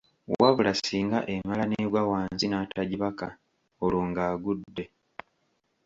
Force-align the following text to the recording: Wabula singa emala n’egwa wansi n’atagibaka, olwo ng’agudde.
Wabula 0.41 0.71
singa 0.75 1.19
emala 1.33 1.63
n’egwa 1.67 2.01
wansi 2.11 2.45
n’atagibaka, 2.47 3.27
olwo 3.83 4.01
ng’agudde. 4.09 4.83